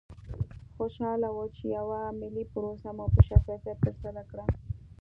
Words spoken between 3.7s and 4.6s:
ترسره کړه.